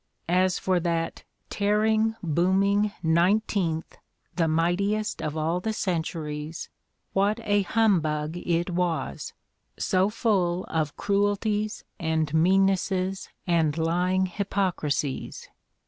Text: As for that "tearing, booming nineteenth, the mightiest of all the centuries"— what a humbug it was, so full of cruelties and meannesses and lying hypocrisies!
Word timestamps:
As 0.29 0.57
for 0.57 0.79
that 0.79 1.23
"tearing, 1.51 2.15
booming 2.23 2.91
nineteenth, 3.03 3.97
the 4.35 4.47
mightiest 4.47 5.21
of 5.21 5.37
all 5.37 5.59
the 5.59 5.73
centuries"— 5.73 6.69
what 7.13 7.39
a 7.43 7.61
humbug 7.61 8.35
it 8.37 8.71
was, 8.71 9.33
so 9.77 10.09
full 10.09 10.63
of 10.69 10.97
cruelties 10.97 11.83
and 11.99 12.33
meannesses 12.33 13.29
and 13.45 13.77
lying 13.77 14.25
hypocrisies! 14.25 15.49